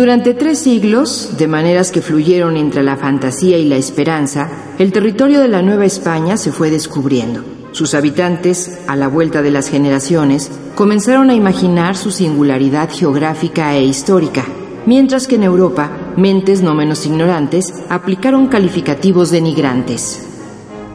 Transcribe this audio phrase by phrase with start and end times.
[0.00, 5.40] Durante tres siglos, de maneras que fluyeron entre la fantasía y la esperanza, el territorio
[5.40, 7.44] de la Nueva España se fue descubriendo.
[7.72, 13.84] Sus habitantes, a la vuelta de las generaciones, comenzaron a imaginar su singularidad geográfica e
[13.84, 14.46] histórica,
[14.86, 20.29] mientras que en Europa, mentes no menos ignorantes aplicaron calificativos denigrantes.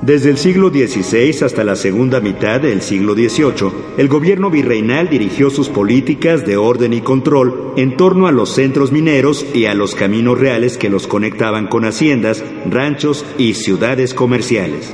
[0.05, 5.49] Desde el siglo XVI hasta la segunda mitad del siglo XVIII, el gobierno virreinal dirigió
[5.49, 9.95] sus políticas de orden y control en torno a los centros mineros y a los
[9.95, 14.93] caminos reales que los conectaban con haciendas, ranchos y ciudades comerciales.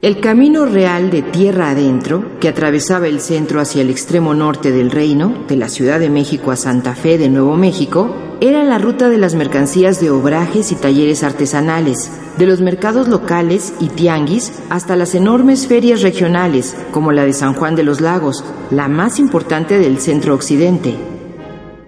[0.00, 4.92] El camino real de tierra adentro, que atravesaba el centro hacia el extremo norte del
[4.92, 9.08] reino, de la Ciudad de México a Santa Fe de Nuevo México, era la ruta
[9.08, 14.94] de las mercancías de obrajes y talleres artesanales, de los mercados locales y tianguis hasta
[14.94, 19.80] las enormes ferias regionales, como la de San Juan de los Lagos, la más importante
[19.80, 21.17] del centro occidente.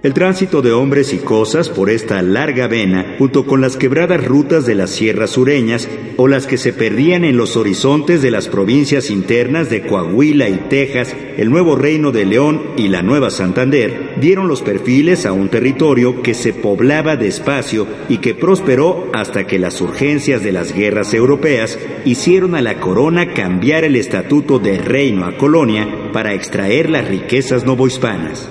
[0.02, 4.64] El tránsito de hombres y cosas por esta larga vena, junto con las quebradas rutas
[4.64, 9.10] de las sierras sureñas o las que se perdían en los horizontes de las provincias
[9.10, 14.48] internas de Coahuila y Texas, el Nuevo Reino de León y la Nueva Santander, dieron
[14.48, 19.82] los perfiles a un territorio que se poblaba despacio y que prosperó hasta que las
[19.82, 25.36] urgencias de las guerras europeas hicieron a la corona cambiar el estatuto de reino a
[25.36, 28.48] colonia para extraer las riquezas novohispanas.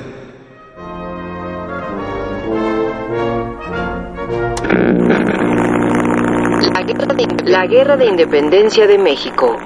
[7.50, 9.58] La Guerra de Independencia de México.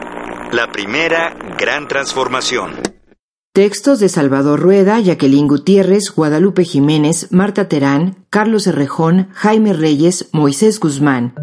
[0.53, 2.79] La primera gran transformación.
[3.51, 10.79] Textos de Salvador Rueda, Jacqueline Gutiérrez, Guadalupe Jiménez, Marta Terán, Carlos Herrejón, Jaime Reyes, Moisés
[10.79, 11.33] Guzmán.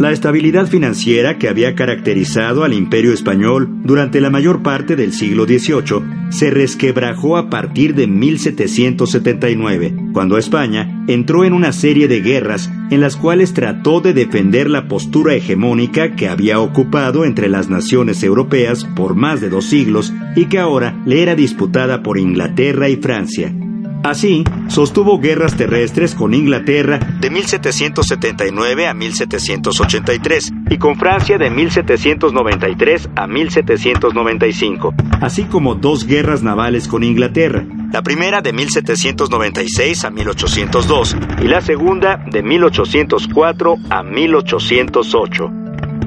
[0.00, 5.44] La estabilidad financiera que había caracterizado al imperio español durante la mayor parte del siglo
[5.44, 12.70] XVIII se resquebrajó a partir de 1779, cuando España entró en una serie de guerras
[12.90, 18.22] en las cuales trató de defender la postura hegemónica que había ocupado entre las naciones
[18.22, 22.96] europeas por más de dos siglos y que ahora le era disputada por Inglaterra y
[22.96, 23.54] Francia.
[24.02, 33.10] Así, sostuvo guerras terrestres con Inglaterra de 1779 a 1783 y con Francia de 1793
[33.14, 41.16] a 1795, así como dos guerras navales con Inglaterra, la primera de 1796 a 1802
[41.42, 45.50] y la segunda de 1804 a 1808.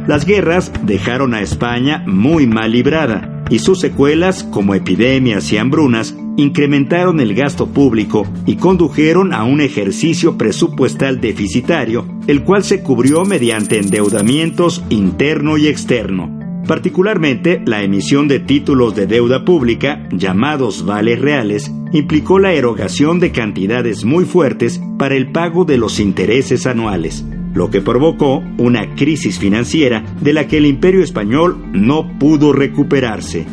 [0.07, 6.15] Las guerras dejaron a España muy mal librada y sus secuelas, como epidemias y hambrunas,
[6.37, 13.25] incrementaron el gasto público y condujeron a un ejercicio presupuestal deficitario, el cual se cubrió
[13.25, 16.39] mediante endeudamientos interno y externo.
[16.67, 23.31] Particularmente, la emisión de títulos de deuda pública, llamados vales reales, implicó la erogación de
[23.31, 29.39] cantidades muy fuertes para el pago de los intereses anuales, lo que provocó una crisis
[29.39, 33.45] financiera de la que el imperio español no pudo recuperarse.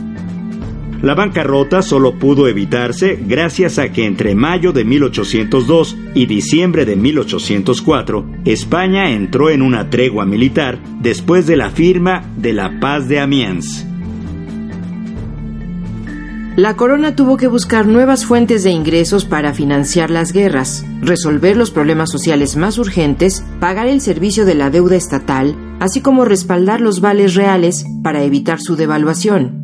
[1.02, 6.96] La bancarrota solo pudo evitarse gracias a que entre mayo de 1802 y diciembre de
[6.96, 13.18] 1804, España entró en una tregua militar después de la firma de la Paz de
[13.18, 13.86] Amiens.
[16.56, 21.70] La corona tuvo que buscar nuevas fuentes de ingresos para financiar las guerras, resolver los
[21.70, 27.00] problemas sociales más urgentes, pagar el servicio de la deuda estatal, así como respaldar los
[27.00, 29.59] vales reales para evitar su devaluación.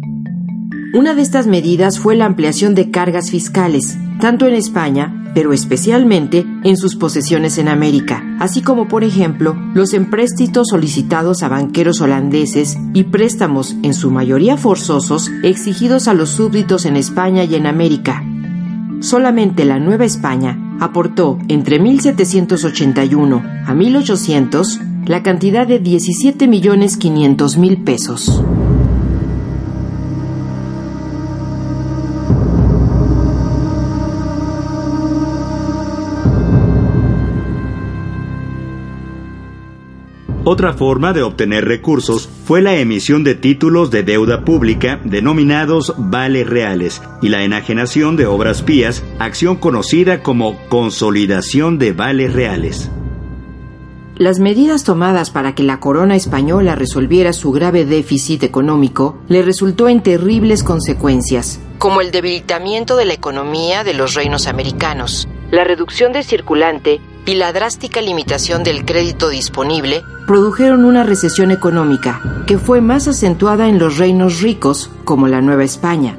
[0.96, 6.46] Una de estas medidas fue la ampliación de cargas fiscales, tanto en España, pero especialmente
[6.64, 12.78] en sus posesiones en América, así como por ejemplo los empréstitos solicitados a banqueros holandeses
[12.94, 18.24] y préstamos en su mayoría forzosos exigidos a los súbditos en España y en América.
[19.00, 27.58] Solamente la Nueva España aportó entre 1781 a 1800 la cantidad de 17 millones 500
[27.58, 28.42] mil pesos.
[40.48, 46.48] Otra forma de obtener recursos fue la emisión de títulos de deuda pública denominados vales
[46.48, 52.92] reales y la enajenación de obras pías, acción conocida como consolidación de vales reales.
[54.14, 59.88] Las medidas tomadas para que la corona española resolviera su grave déficit económico le resultó
[59.88, 66.12] en terribles consecuencias, como el debilitamiento de la economía de los reinos americanos, la reducción
[66.12, 72.80] de circulante y la drástica limitación del crédito disponible produjeron una recesión económica que fue
[72.80, 76.16] más acentuada en los reinos ricos como la Nueva España,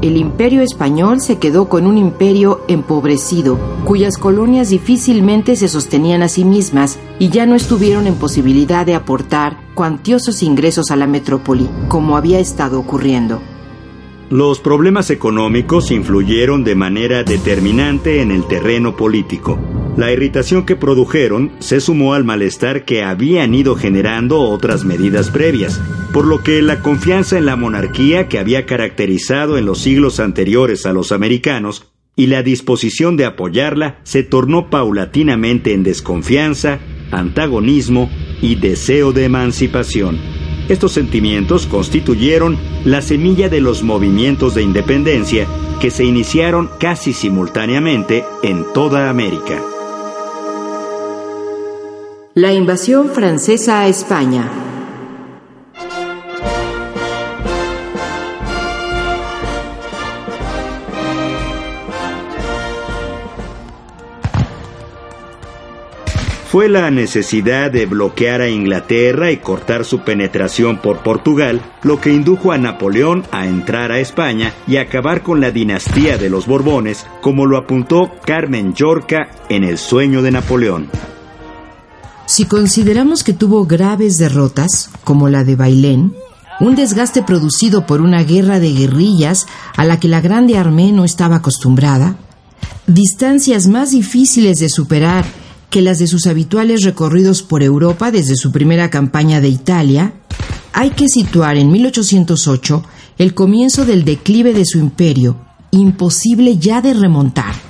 [0.00, 6.28] el imperio español se quedó con un imperio empobrecido, cuyas colonias difícilmente se sostenían a
[6.28, 11.68] sí mismas y ya no estuvieron en posibilidad de aportar cuantiosos ingresos a la metrópoli,
[11.88, 13.42] como había estado ocurriendo.
[14.30, 19.58] Los problemas económicos influyeron de manera determinante en el terreno político.
[19.98, 25.80] La irritación que produjeron se sumó al malestar que habían ido generando otras medidas previas,
[26.12, 30.86] por lo que la confianza en la monarquía que había caracterizado en los siglos anteriores
[30.86, 36.78] a los americanos y la disposición de apoyarla se tornó paulatinamente en desconfianza,
[37.10, 38.08] antagonismo
[38.40, 40.16] y deseo de emancipación.
[40.68, 45.48] Estos sentimientos constituyeron la semilla de los movimientos de independencia
[45.80, 49.60] que se iniciaron casi simultáneamente en toda América.
[52.40, 54.48] La invasión francesa a España
[66.48, 72.10] fue la necesidad de bloquear a Inglaterra y cortar su penetración por Portugal lo que
[72.10, 77.04] indujo a Napoleón a entrar a España y acabar con la dinastía de los Borbones,
[77.20, 80.88] como lo apuntó Carmen Yorca en El sueño de Napoleón.
[82.28, 86.14] Si consideramos que tuvo graves derrotas, como la de Bailén,
[86.60, 89.46] un desgaste producido por una guerra de guerrillas
[89.78, 92.18] a la que la Grande Armée no estaba acostumbrada,
[92.86, 95.24] distancias más difíciles de superar
[95.70, 100.12] que las de sus habituales recorridos por Europa desde su primera campaña de Italia,
[100.74, 102.84] hay que situar en 1808
[103.16, 105.38] el comienzo del declive de su imperio,
[105.70, 107.67] imposible ya de remontar.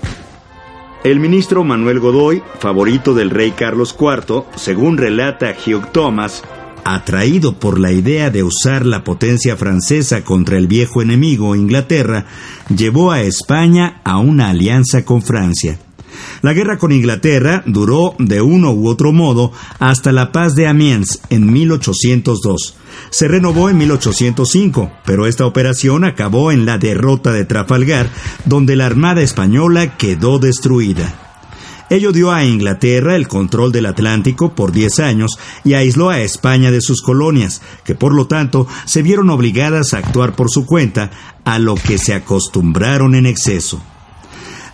[1.05, 6.43] El ministro Manuel Godoy, favorito del rey Carlos IV, según relata Hugh Thomas,
[6.85, 12.27] atraído por la idea de usar la potencia francesa contra el viejo enemigo Inglaterra,
[12.75, 15.79] llevó a España a una alianza con Francia.
[16.43, 21.21] La guerra con Inglaterra duró de uno u otro modo hasta la paz de Amiens
[21.31, 22.77] en 1802.
[23.11, 28.11] Se renovó en 1805, pero esta operación acabó en la derrota de Trafalgar,
[28.45, 31.25] donde la Armada española quedó destruida.
[31.91, 36.71] Ello dio a Inglaterra el control del Atlántico por 10 años y aisló a España
[36.71, 41.11] de sus colonias, que por lo tanto se vieron obligadas a actuar por su cuenta,
[41.45, 43.83] a lo que se acostumbraron en exceso.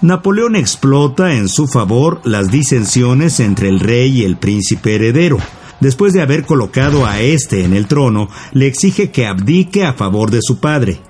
[0.05, 5.39] Napoleón explota en su favor las disensiones entre el rey y el príncipe heredero.
[5.81, 10.31] Después de haber colocado a éste en el trono, le exige que abdique a favor
[10.31, 11.01] de su padre.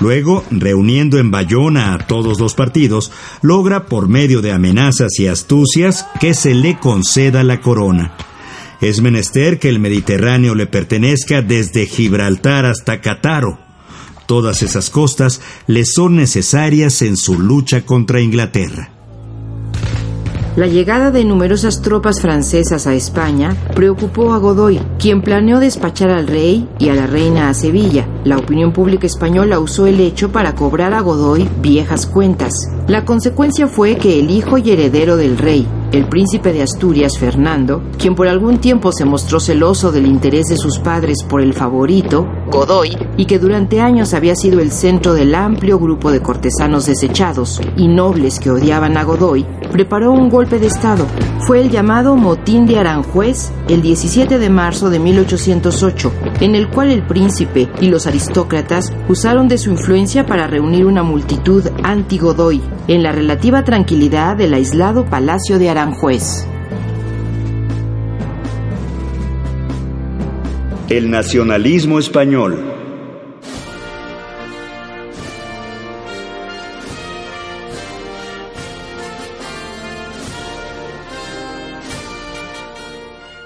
[0.00, 3.10] Luego, reuniendo en Bayona a todos los partidos,
[3.40, 8.12] logra por medio de amenazas y astucias que se le conceda la corona.
[8.82, 13.71] Es menester que el Mediterráneo le pertenezca desde Gibraltar hasta Cataro.
[14.26, 18.90] Todas esas costas le son necesarias en su lucha contra Inglaterra.
[20.54, 26.26] La llegada de numerosas tropas francesas a España preocupó a Godoy, quien planeó despachar al
[26.26, 28.06] rey y a la reina a Sevilla.
[28.24, 32.52] La opinión pública española usó el hecho para cobrar a Godoy viejas cuentas.
[32.86, 37.82] La consecuencia fue que el hijo y heredero del rey, el príncipe de Asturias, Fernando,
[37.98, 42.26] quien por algún tiempo se mostró celoso del interés de sus padres por el favorito,
[42.50, 47.60] Godoy, y que durante años había sido el centro del amplio grupo de cortesanos desechados
[47.76, 51.06] y nobles que odiaban a Godoy, preparó un golpe de Estado.
[51.40, 56.90] Fue el llamado Motín de Aranjuez el 17 de marzo de 1808, en el cual
[56.90, 63.02] el príncipe y los aristócratas usaron de su influencia para reunir una multitud anti-Godoy en
[63.02, 66.46] la relativa tranquilidad del aislado Palacio de Aranjuez.
[70.88, 72.62] El nacionalismo español.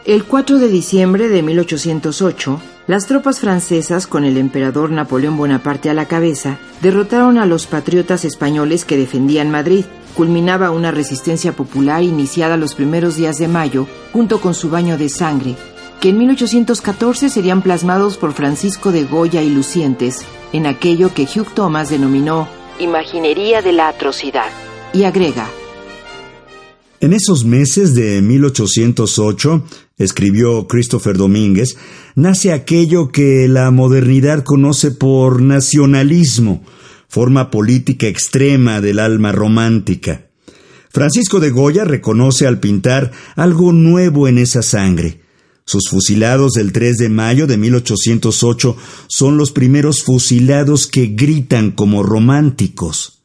[0.05, 5.95] El 4 de diciembre de 1808, las tropas francesas, con el emperador Napoleón Bonaparte a
[5.95, 9.85] la cabeza, derrotaron a los patriotas españoles que defendían Madrid.
[10.15, 15.09] Culminaba una resistencia popular iniciada los primeros días de mayo, junto con su baño de
[15.09, 15.57] sangre.
[16.01, 21.49] que en 1814 serían plasmados por Francisco de Goya y Lucientes en aquello que Hugh
[21.55, 24.51] Thomas denominó Imaginería de la Atrocidad.
[24.93, 25.49] Y agrega,
[27.01, 29.63] en esos meses de 1808,
[29.97, 31.77] escribió Christopher Domínguez,
[32.15, 36.63] nace aquello que la modernidad conoce por nacionalismo,
[37.09, 40.27] forma política extrema del alma romántica.
[40.91, 45.21] Francisco de Goya reconoce al pintar algo nuevo en esa sangre.
[45.65, 48.77] Sus fusilados del 3 de mayo de 1808
[49.09, 53.16] son los primeros fusilados que gritan como románticos.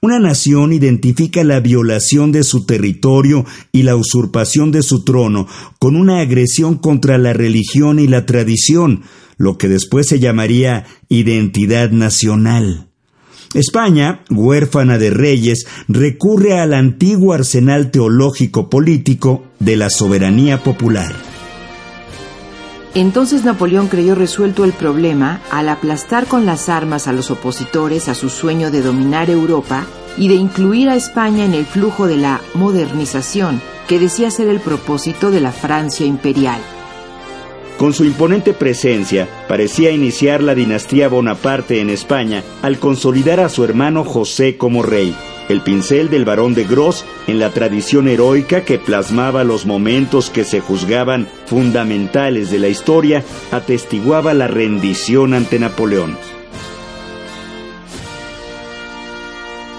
[0.00, 5.46] Una nación identifica la violación de su territorio y la usurpación de su trono
[5.78, 9.02] con una agresión contra la religión y la tradición,
[9.36, 12.88] lo que después se llamaría identidad nacional.
[13.52, 21.29] España, huérfana de reyes, recurre al antiguo arsenal teológico político de la soberanía popular.
[22.94, 28.14] Entonces Napoleón creyó resuelto el problema al aplastar con las armas a los opositores a
[28.14, 32.40] su sueño de dominar Europa y de incluir a España en el flujo de la
[32.54, 36.60] modernización, que decía ser el propósito de la Francia imperial.
[37.80, 43.64] Con su imponente presencia, parecía iniciar la dinastía Bonaparte en España al consolidar a su
[43.64, 45.16] hermano José como rey.
[45.48, 50.44] El pincel del barón de Gros en la tradición heroica que plasmaba los momentos que
[50.44, 56.18] se juzgaban fundamentales de la historia atestiguaba la rendición ante Napoleón.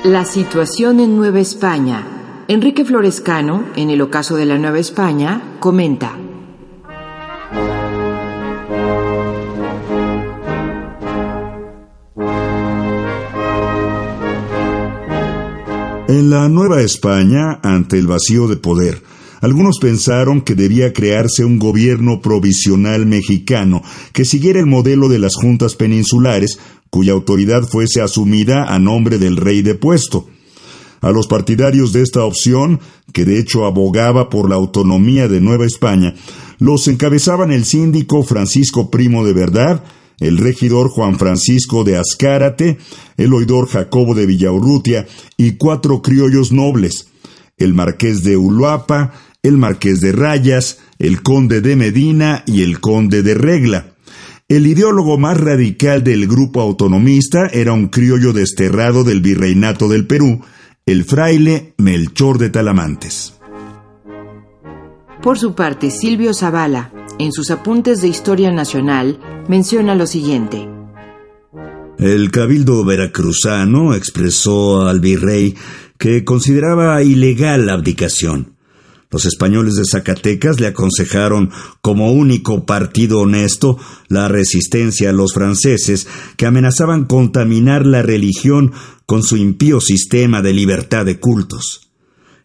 [0.03, 2.03] La situación en Nueva España.
[2.47, 6.17] Enrique Florescano, en el ocaso de la Nueva España, comenta.
[16.11, 19.01] En la Nueva España, ante el vacío de poder,
[19.39, 25.35] algunos pensaron que debía crearse un gobierno provisional mexicano que siguiera el modelo de las
[25.35, 30.27] juntas peninsulares, cuya autoridad fuese asumida a nombre del rey depuesto.
[30.99, 32.81] A los partidarios de esta opción,
[33.13, 36.13] que de hecho abogaba por la autonomía de Nueva España,
[36.59, 39.81] los encabezaban el síndico Francisco Primo de Verdad,
[40.19, 42.77] el regidor Juan Francisco de Azcárate,
[43.17, 47.07] el oidor Jacobo de Villaurrutia y cuatro criollos nobles,
[47.57, 49.13] el marqués de Uluapa,
[49.43, 53.95] el marqués de Rayas, el conde de Medina y el conde de Regla.
[54.47, 60.41] El ideólogo más radical del grupo autonomista era un criollo desterrado del virreinato del Perú,
[60.85, 63.33] el fraile Melchor de Talamantes.
[65.21, 66.91] Por su parte, Silvio Zavala,
[67.21, 70.67] en sus apuntes de Historia Nacional, menciona lo siguiente.
[71.99, 75.55] El cabildo veracruzano expresó al virrey
[75.99, 78.55] que consideraba ilegal la abdicación.
[79.11, 81.51] Los españoles de Zacatecas le aconsejaron
[81.81, 88.71] como único partido honesto la resistencia a los franceses que amenazaban contaminar la religión
[89.05, 91.91] con su impío sistema de libertad de cultos.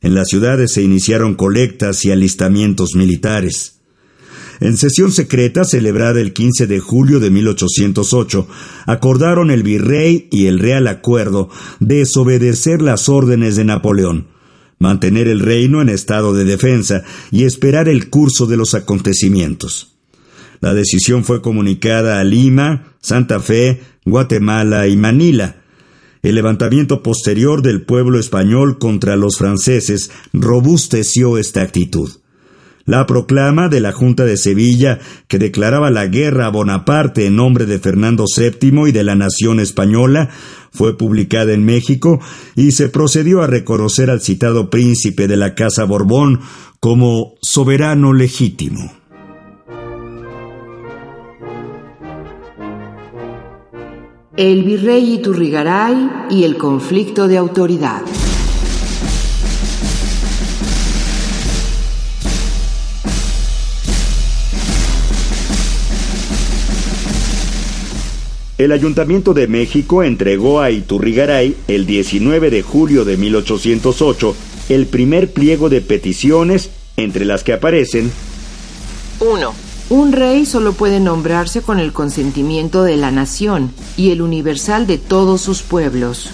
[0.03, 3.76] En las ciudades se iniciaron colectas y alistamientos militares.
[4.61, 8.49] En sesión secreta celebrada el 15 de julio de 1808,
[8.87, 14.29] acordaron el virrey y el real acuerdo desobedecer las órdenes de Napoleón,
[14.79, 19.97] mantener el reino en estado de defensa y esperar el curso de los acontecimientos.
[20.61, 25.63] La decisión fue comunicada a Lima, Santa Fe, Guatemala y Manila.
[26.23, 32.11] El levantamiento posterior del pueblo español contra los franceses robusteció esta actitud.
[32.87, 37.67] La proclama de la Junta de Sevilla, que declaraba la guerra a Bonaparte en nombre
[37.67, 40.31] de Fernando VII y de la nación española,
[40.71, 42.21] fue publicada en México
[42.55, 46.41] y se procedió a reconocer al citado príncipe de la Casa Borbón
[46.79, 48.93] como soberano legítimo.
[54.37, 58.03] El virrey Iturrigaray y el conflicto de autoridad.
[68.59, 74.35] El Ayuntamiento de México entregó a Iturrigaray el 19 de julio de 1808
[74.71, 78.11] el primer pliego de peticiones, entre las que aparecen
[79.21, 79.55] 1.
[79.91, 84.97] Un rey solo puede nombrarse con el consentimiento de la nación y el universal de
[84.97, 86.31] todos sus pueblos.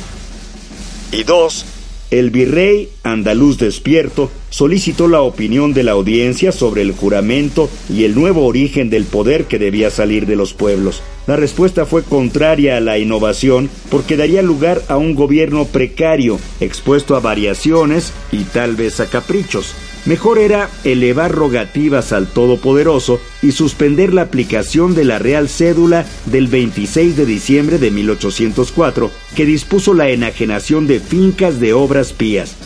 [1.10, 1.64] Y 2.
[2.12, 8.14] El virrey andaluz despierto solicitó la opinión de la audiencia sobre el juramento y el
[8.14, 12.80] nuevo origen del poder que debía salir de los pueblos La respuesta fue contraria a
[12.80, 18.98] la innovación porque daría lugar a un gobierno precario, expuesto a variaciones y tal vez
[18.98, 19.74] a caprichos.
[20.04, 26.48] Mejor era elevar rogativas al Todopoderoso y suspender la aplicación de la Real Cédula del
[26.48, 32.56] 26 de diciembre de 1804, que dispuso la enajenación de fincas de obras pías.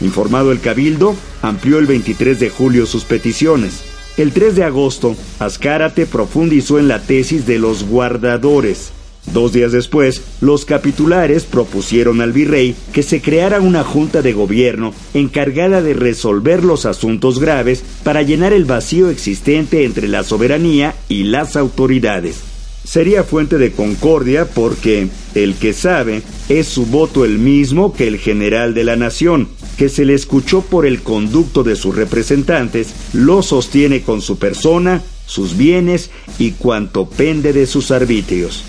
[0.00, 3.95] Informado el Cabildo, amplió el 23 de julio sus peticiones.
[4.16, 8.90] El 3 de agosto, Azcárate profundizó en la tesis de los guardadores.
[9.32, 14.94] Dos días después, los capitulares propusieron al virrey que se creara una junta de gobierno
[15.12, 21.24] encargada de resolver los asuntos graves para llenar el vacío existente entre la soberanía y
[21.24, 22.55] las autoridades
[22.86, 28.18] sería fuente de concordia porque el que sabe es su voto el mismo que el
[28.18, 33.42] general de la nación, que se le escuchó por el conducto de sus representantes, lo
[33.42, 38.62] sostiene con su persona, sus bienes y cuanto pende de sus arbitrios.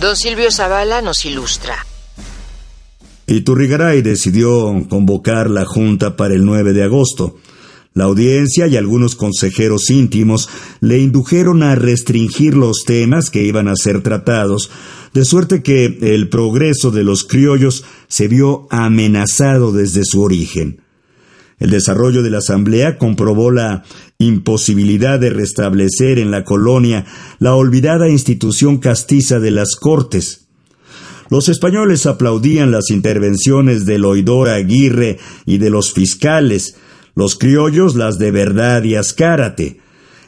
[0.00, 1.86] Don Silvio Zavala nos ilustra.
[3.26, 7.36] Iturrigaray decidió convocar la Junta para el 9 de agosto.
[7.92, 10.48] La audiencia y algunos consejeros íntimos
[10.80, 14.70] le indujeron a restringir los temas que iban a ser tratados,
[15.12, 20.82] de suerte que el progreso de los criollos se vio amenazado desde su origen.
[21.58, 23.84] El desarrollo de la Asamblea comprobó la
[24.18, 27.04] imposibilidad de restablecer en la colonia
[27.38, 30.46] la olvidada institución castiza de las Cortes.
[31.28, 36.76] Los españoles aplaudían las intervenciones del oidor Aguirre y de los fiscales,
[37.14, 39.80] los criollos las de verdad y ascárate.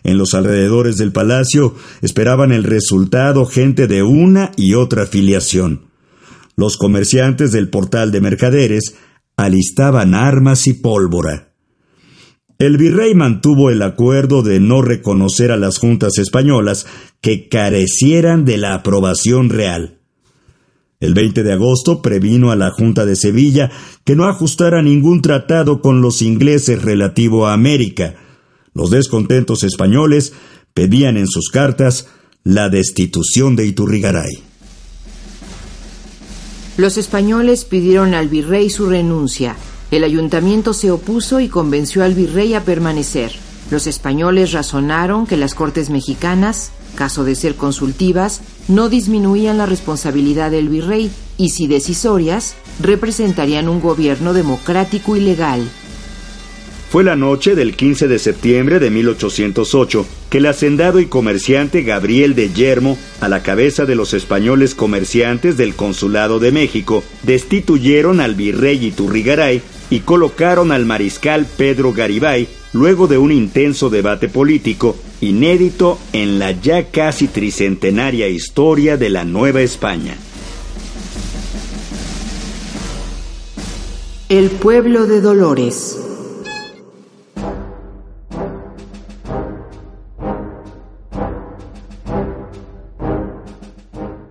[0.04, 5.86] En los alrededores del palacio esperaban el resultado gente de una y otra filiación.
[6.56, 8.96] Los comerciantes del portal de mercaderes
[9.36, 11.52] alistaban armas y pólvora.
[12.58, 16.86] El virrey mantuvo el acuerdo de no reconocer a las juntas españolas
[17.20, 20.01] que carecieran de la aprobación real.
[21.02, 23.72] El 20 de agosto previno a la Junta de Sevilla
[24.04, 28.14] que no ajustara ningún tratado con los ingleses relativo a América.
[28.72, 30.32] Los descontentos españoles
[30.74, 32.06] pedían en sus cartas
[32.44, 34.44] la destitución de Iturrigaray.
[36.76, 39.56] Los españoles pidieron al virrey su renuncia.
[39.90, 43.32] El ayuntamiento se opuso y convenció al virrey a permanecer.
[43.72, 50.50] Los españoles razonaron que las Cortes mexicanas caso de ser consultivas, no disminuían la responsabilidad
[50.50, 55.68] del virrey y, si decisorias, representarían un gobierno democrático y legal.
[56.92, 62.34] Fue la noche del 15 de septiembre de 1808 que el hacendado y comerciante Gabriel
[62.34, 68.34] de Yermo, a la cabeza de los españoles comerciantes del Consulado de México, destituyeron al
[68.34, 76.00] virrey Iturrigaray y colocaron al mariscal Pedro Garibay luego de un intenso debate político inédito
[76.12, 80.16] en la ya casi tricentenaria historia de la Nueva España.
[84.28, 85.98] El pueblo de Dolores.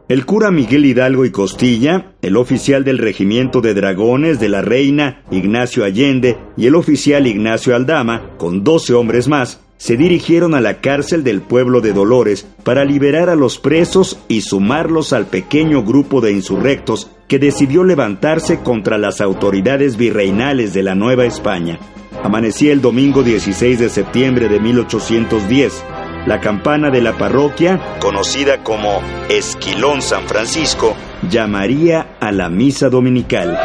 [0.10, 5.24] El cura Miguel Hidalgo y Costilla, el oficial del regimiento de dragones de la reina
[5.32, 10.80] Ignacio Allende y el oficial Ignacio Aldama, con doce hombres más, se dirigieron a la
[10.80, 16.22] cárcel del pueblo de Dolores para liberar a los presos y sumarlos al pequeño grupo
[16.22, 21.80] de insurrectos que decidió levantarse contra las autoridades virreinales de la Nueva España.
[22.22, 25.84] Amanecía el domingo 16 de septiembre de 1810
[26.28, 30.96] la campana de la parroquia, conocida como Esquilón San Francisco,
[31.28, 33.58] llamaría a la misa dominical.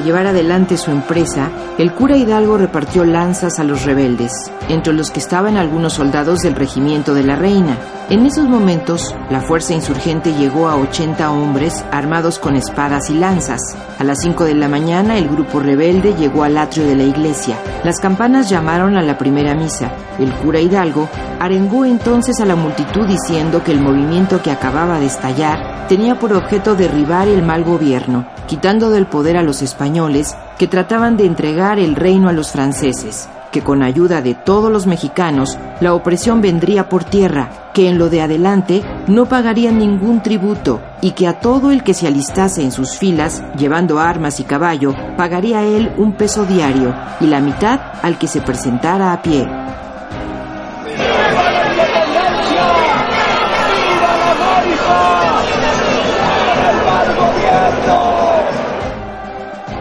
[0.00, 4.32] Llevar adelante su empresa, el cura Hidalgo repartió lanzas a los rebeldes,
[4.68, 7.76] entre los que estaban algunos soldados del regimiento de la reina.
[8.10, 13.60] En esos momentos, la fuerza insurgente llegó a 80 hombres armados con espadas y lanzas.
[14.00, 17.56] A las 5 de la mañana, el grupo rebelde llegó al atrio de la iglesia.
[17.84, 19.92] Las campanas llamaron a la primera misa.
[20.18, 25.06] El cura Hidalgo arengó entonces a la multitud diciendo que el movimiento que acababa de
[25.06, 30.66] estallar tenía por objeto derribar el mal gobierno quitando del poder a los españoles que
[30.66, 35.58] trataban de entregar el reino a los franceses, que con ayuda de todos los mexicanos
[35.80, 41.12] la opresión vendría por tierra, que en lo de adelante no pagarían ningún tributo y
[41.12, 45.64] que a todo el que se alistase en sus filas, llevando armas y caballo, pagaría
[45.64, 49.46] él un peso diario y la mitad al que se presentara a pie.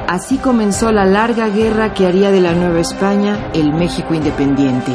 [0.10, 4.91] Así comenzó la larga guerra que haría de la Nueva España el México independiente.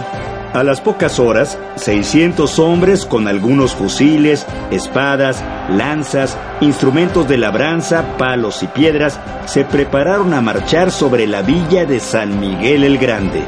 [0.52, 8.64] A las pocas horas, 600 hombres con algunos fusiles, espadas, lanzas, instrumentos de labranza, palos
[8.64, 13.44] y piedras se prepararon a marchar sobre la villa de San Miguel el Grande.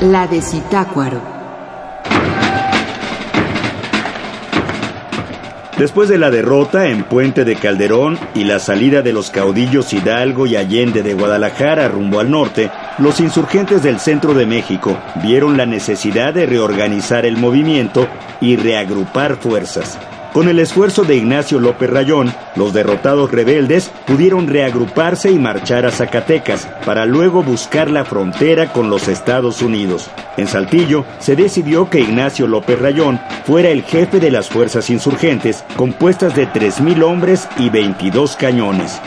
[0.00, 1.35] La de Zitácuaro.
[5.78, 10.46] Después de la derrota en Puente de Calderón y la salida de los caudillos Hidalgo
[10.46, 15.66] y Allende de Guadalajara rumbo al norte, los insurgentes del centro de México vieron la
[15.66, 18.08] necesidad de reorganizar el movimiento
[18.40, 19.98] y reagrupar fuerzas.
[20.36, 25.90] Con el esfuerzo de Ignacio López Rayón, los derrotados rebeldes pudieron reagruparse y marchar a
[25.90, 30.10] Zacatecas para luego buscar la frontera con los Estados Unidos.
[30.36, 35.64] En Saltillo se decidió que Ignacio López Rayón fuera el jefe de las fuerzas insurgentes,
[35.74, 39.00] compuestas de 3.000 hombres y 22 cañones.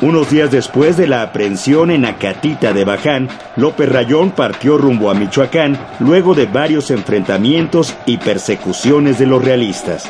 [0.00, 5.14] Unos días después de la aprehensión en Acatita de Baján, López Rayón partió rumbo a
[5.14, 10.08] Michoacán luego de varios enfrentamientos y persecuciones de los realistas.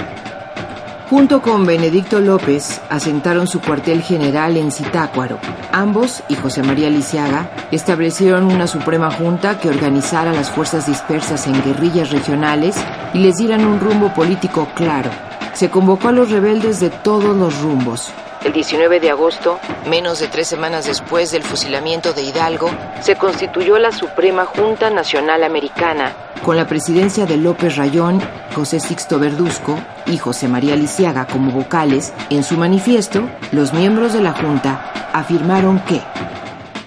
[1.15, 5.39] Junto con Benedicto López, asentaron su cuartel general en Zitácuaro.
[5.71, 11.63] Ambos y José María Lisiaga establecieron una Suprema Junta que organizara las fuerzas dispersas en
[11.63, 12.75] guerrillas regionales
[13.13, 15.13] y les dieran un rumbo político claro.
[15.53, 18.13] Se convocó a los rebeldes de todos los rumbos,
[18.45, 23.79] el 19 de agosto, menos de tres semanas después del fusilamiento de Hidalgo, se constituyó
[23.79, 26.13] la Suprema Junta Nacional Americana,
[26.45, 28.21] con la presidencia de López Rayón,
[28.55, 32.13] José Sixto Verduzco y José María Lisiaga como vocales.
[32.31, 36.01] En su manifiesto, los miembros de la Junta afirmaron que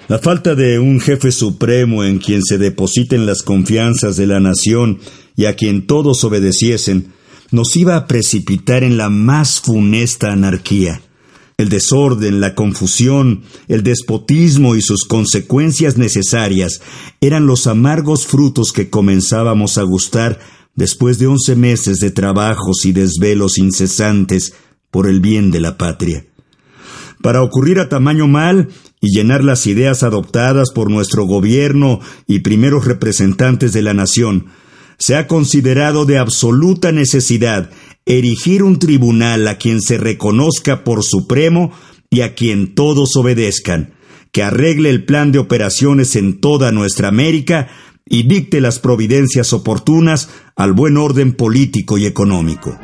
[0.08, 5.00] la falta de un jefe supremo en quien se depositen las confianzas de la nación
[5.36, 7.12] y a quien todos obedeciesen,
[7.52, 11.02] nos iba a precipitar en la más funesta anarquía.
[11.60, 16.82] El desorden, la confusión, el despotismo y sus consecuencias necesarias
[17.20, 20.40] eran los amargos frutos que comenzábamos a gustar
[20.76, 24.54] después de once meses de trabajos y desvelos incesantes
[24.92, 26.28] por el bien de la patria.
[27.24, 28.70] Para ocurrir a tamaño mal
[29.02, 34.46] y llenar las ideas adoptadas por nuestro gobierno y primeros representantes de la nación,
[35.00, 37.72] se ha considerado de absoluta necesidad
[38.08, 41.72] erigir un tribunal a quien se reconozca por supremo
[42.10, 43.94] y a quien todos obedezcan,
[44.32, 47.68] que arregle el plan de operaciones en toda nuestra América
[48.06, 52.80] y dicte las providencias oportunas al buen orden político y económico.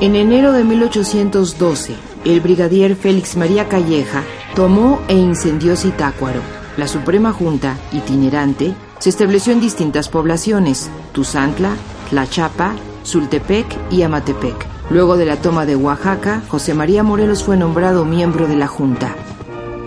[0.00, 4.24] En enero de 1812, el brigadier Félix María Calleja
[4.56, 6.40] tomó e incendió Zitácuaro.
[6.76, 11.76] La Suprema Junta, itinerante, se estableció en distintas poblaciones, Tuzantla,
[12.10, 12.74] Tlachapa,
[13.04, 14.66] Sultepec y Amatepec.
[14.90, 19.14] Luego de la toma de Oaxaca, José María Morelos fue nombrado miembro de la Junta.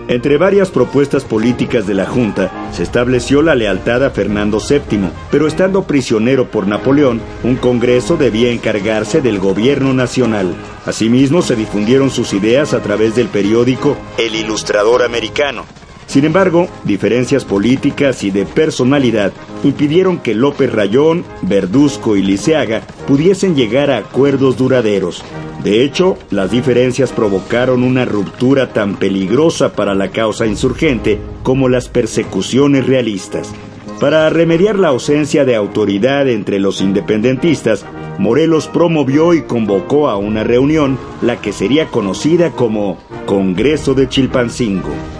[0.08, 5.46] Entre varias propuestas políticas de la Junta, se estableció la lealtad a Fernando VII, pero
[5.46, 10.54] estando prisionero por Napoleón, un Congreso debía encargarse del gobierno nacional.
[10.86, 15.66] Asimismo, se difundieron sus ideas a través del periódico El Ilustrador Americano,
[16.08, 19.30] sin embargo, diferencias políticas y de personalidad
[19.62, 25.22] impidieron que López Rayón, Verduzco y Liceaga pudiesen llegar a acuerdos duraderos.
[25.62, 31.90] De hecho, las diferencias provocaron una ruptura tan peligrosa para la causa insurgente como las
[31.90, 33.52] persecuciones realistas.
[34.00, 37.84] Para remediar la ausencia de autoridad entre los independentistas,
[38.18, 45.17] Morelos promovió y convocó a una reunión, la que sería conocida como Congreso de Chilpancingo.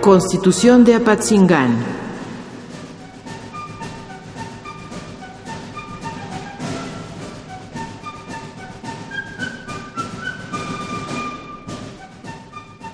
[0.00, 1.76] Constitución de Apatzingán.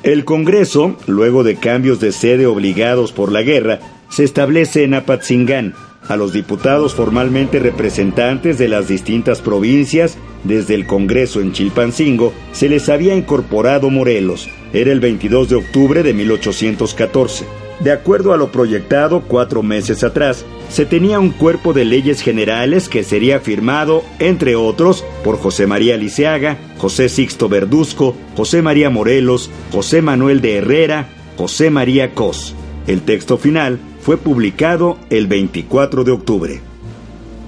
[0.03, 5.75] El Congreso, luego de cambios de sede obligados por la guerra, se establece en Apatzingán.
[6.09, 12.69] A los diputados formalmente representantes de las distintas provincias, desde el Congreso en Chilpancingo, se
[12.69, 17.45] les había incorporado Morelos, era el 22 de octubre de 1814.
[17.81, 22.89] De acuerdo a lo proyectado cuatro meses atrás, se tenía un cuerpo de leyes generales
[22.89, 29.51] que sería firmado, entre otros, por José María Liceaga, José Sixto Verduzco, José María Morelos,
[29.73, 32.55] José Manuel de Herrera, José María Cos.
[32.87, 36.61] El texto final fue publicado el 24 de octubre.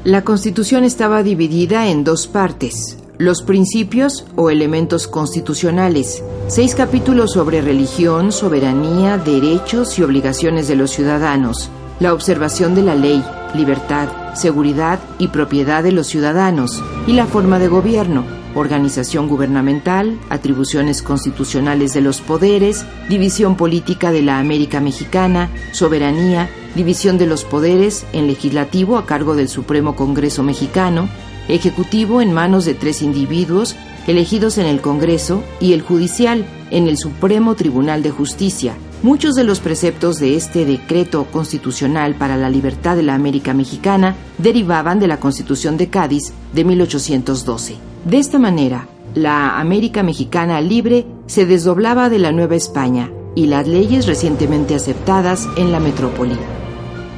[0.03, 7.63] La Constitución estaba dividida en dos partes, los principios o elementos constitucionales, seis capítulos sobre
[7.63, 13.23] religión, soberanía, derechos y obligaciones de los ciudadanos, la observación de la ley,
[13.55, 18.25] libertad, seguridad y propiedad de los ciudadanos, y la forma de gobierno,
[18.59, 27.19] organización gubernamental, atribuciones constitucionales de los poderes, división política de la América Mexicana, soberanía, división
[27.19, 31.09] de los poderes en legislativo a cargo del Supremo Congreso Mexicano,
[31.49, 36.97] ejecutivo en manos de tres individuos elegidos en el Congreso y el judicial en el
[36.97, 38.75] Supremo Tribunal de Justicia.
[39.03, 44.17] Muchos de los preceptos de este decreto constitucional para la libertad de la América Mexicana
[44.39, 47.88] derivaban de la Constitución de Cádiz de 1812.
[48.05, 53.67] De esta manera, la América Mexicana libre se desdoblaba de la Nueva España y las
[53.67, 56.37] leyes recientemente aceptadas en la metrópoli.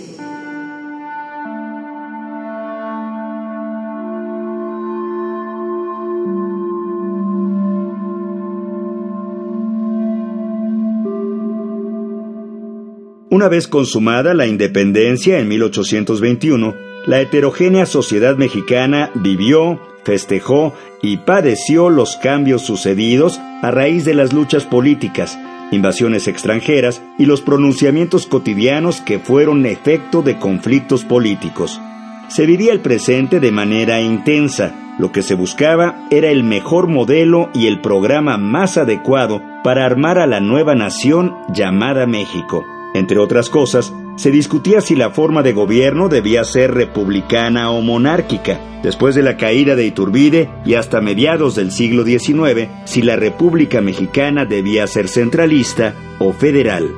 [13.33, 16.75] Una vez consumada la independencia en 1821,
[17.07, 24.33] la heterogénea sociedad mexicana vivió, festejó y padeció los cambios sucedidos a raíz de las
[24.33, 25.39] luchas políticas,
[25.73, 31.81] invasiones extranjeras y los pronunciamientos cotidianos que fueron efecto de conflictos políticos.
[32.29, 34.75] Se vivía el presente de manera intensa.
[34.99, 40.19] Lo que se buscaba era el mejor modelo y el programa más adecuado para armar
[40.19, 42.65] a la nueva nación llamada México.
[42.95, 48.61] Entre otras cosas, se discutía si la forma de gobierno debía ser republicana o monárquica.
[48.83, 53.81] Después de la caída de Iturbide y hasta mediados del siglo XIX, si la República
[53.81, 56.91] Mexicana debía ser centralista o federal.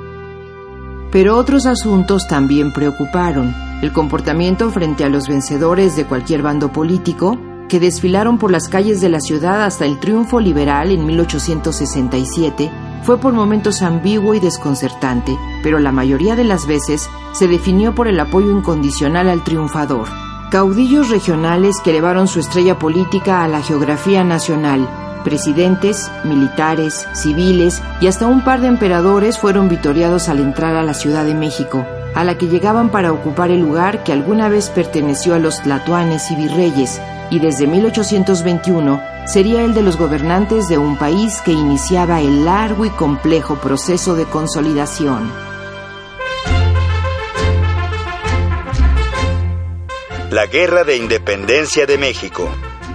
[1.12, 3.54] Pero otros asuntos también preocuparon.
[3.82, 9.00] El comportamiento frente a los vencedores de cualquier bando político, que desfilaron por las calles
[9.00, 12.70] de la ciudad hasta el triunfo liberal en 1867,
[13.04, 18.08] fue por momentos ambiguo y desconcertante, pero la mayoría de las veces se definió por
[18.08, 20.08] el apoyo incondicional al triunfador.
[20.50, 24.88] Caudillos regionales que elevaron su estrella política a la geografía nacional,
[25.22, 30.94] presidentes, militares, civiles y hasta un par de emperadores fueron vitoriados al entrar a la
[30.94, 35.34] Ciudad de México, a la que llegaban para ocupar el lugar que alguna vez perteneció
[35.34, 37.00] a los tlatoanes y virreyes,
[37.30, 42.84] y desde 1821 sería el de los gobernantes de un país que iniciaba el largo
[42.84, 45.30] y complejo proceso de consolidación.
[50.30, 52.48] La Guerra de Independencia de México.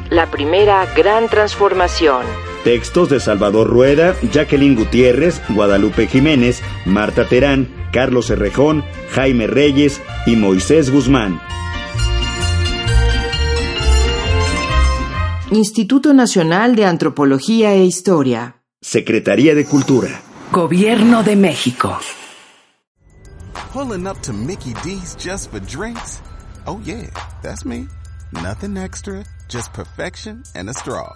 [0.10, 2.49] La primera gran transformación.
[2.64, 10.36] Textos de Salvador Rueda, Jacqueline Gutiérrez, Guadalupe Jiménez, Marta Terán, Carlos Herrejón, Jaime Reyes y
[10.36, 11.40] Moisés Guzmán.
[15.52, 18.58] Instituto Nacional de Antropología e Historia.
[18.82, 20.22] Secretaría de Cultura.
[20.52, 21.98] Gobierno de México.
[23.74, 26.22] Pulling up to Mickey D's just for drinks?
[26.68, 27.10] Oh yeah,
[27.42, 27.88] that's me.
[28.32, 31.16] Nothing extra, just perfection and a straw.